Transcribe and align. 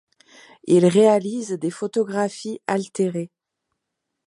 Il 0.65 0.87
réalise 0.87 1.51
des 1.59 1.69
photographies 1.69 2.59
altérées. 2.65 3.29